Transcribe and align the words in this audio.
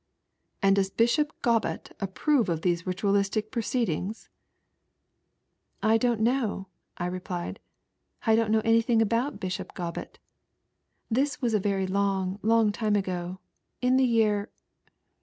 "And 0.63 0.77
does 0.77 0.89
Bishop 0.89 1.31
Gobat 1.43 1.91
approve 1.99 2.49
of 2.49 2.63
these 2.63 2.87
ritualistic 2.87 3.51
proceedings?" 3.51 4.29
"I 5.83 5.99
don't 5.99 6.21
know," 6.21 6.69
I 6.97 7.05
replied." 7.05 7.59
I 8.25 8.35
don't 8.35 8.49
know 8.49 8.63
any 8.65 8.81
thing 8.81 8.99
about 8.99 9.39
Bishop 9.39 9.75
Gobat, 9.75 10.17
This 11.11 11.39
was 11.39 11.53
a 11.53 11.59
very 11.59 11.85
long 11.85 12.39
long 12.41 12.71
time 12.71 12.95
ago. 12.95 13.41
In 13.79 13.97
the 13.97 14.03
year. 14.07 14.49